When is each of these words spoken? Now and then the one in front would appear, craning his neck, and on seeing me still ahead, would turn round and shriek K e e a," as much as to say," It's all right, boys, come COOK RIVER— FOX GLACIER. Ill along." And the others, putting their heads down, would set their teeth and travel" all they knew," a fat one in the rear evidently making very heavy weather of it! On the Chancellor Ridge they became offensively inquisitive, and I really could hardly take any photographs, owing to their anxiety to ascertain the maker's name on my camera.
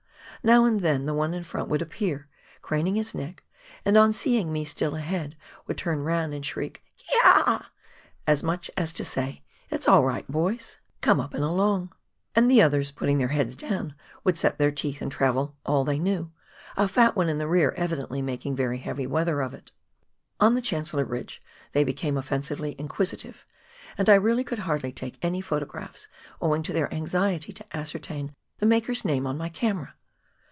Now 0.43 0.65
and 0.65 0.79
then 0.79 1.05
the 1.05 1.13
one 1.13 1.35
in 1.35 1.43
front 1.43 1.69
would 1.69 1.83
appear, 1.83 2.27
craning 2.63 2.95
his 2.95 3.13
neck, 3.13 3.43
and 3.85 3.95
on 3.95 4.11
seeing 4.11 4.51
me 4.51 4.65
still 4.65 4.95
ahead, 4.95 5.37
would 5.67 5.77
turn 5.77 5.99
round 6.01 6.33
and 6.33 6.43
shriek 6.43 6.83
K 6.97 7.13
e 7.13 7.15
e 7.15 7.19
a," 7.23 7.65
as 8.25 8.41
much 8.41 8.71
as 8.75 8.91
to 8.93 9.05
say," 9.05 9.43
It's 9.69 9.87
all 9.87 10.03
right, 10.03 10.27
boys, 10.27 10.79
come 11.01 11.17
COOK 11.19 11.25
RIVER— 11.25 11.29
FOX 11.29 11.29
GLACIER. 11.33 11.43
Ill 11.47 11.53
along." 11.55 11.93
And 12.35 12.49
the 12.49 12.59
others, 12.59 12.91
putting 12.91 13.19
their 13.19 13.27
heads 13.27 13.55
down, 13.55 13.93
would 14.23 14.35
set 14.35 14.57
their 14.57 14.71
teeth 14.71 14.99
and 14.99 15.11
travel" 15.11 15.57
all 15.67 15.85
they 15.85 15.99
knew," 15.99 16.31
a 16.75 16.87
fat 16.87 17.15
one 17.15 17.29
in 17.29 17.37
the 17.37 17.47
rear 17.47 17.75
evidently 17.77 18.23
making 18.23 18.55
very 18.55 18.79
heavy 18.79 19.05
weather 19.05 19.41
of 19.41 19.53
it! 19.53 19.71
On 20.39 20.55
the 20.55 20.59
Chancellor 20.61 21.05
Ridge 21.05 21.39
they 21.73 21.83
became 21.83 22.17
offensively 22.17 22.75
inquisitive, 22.79 23.45
and 23.95 24.09
I 24.09 24.15
really 24.15 24.43
could 24.43 24.59
hardly 24.65 24.91
take 24.91 25.19
any 25.21 25.39
photographs, 25.41 26.07
owing 26.41 26.63
to 26.63 26.73
their 26.73 26.91
anxiety 26.91 27.53
to 27.53 27.77
ascertain 27.77 28.31
the 28.57 28.65
maker's 28.65 29.05
name 29.05 29.27
on 29.27 29.37
my 29.37 29.47
camera. 29.49 29.93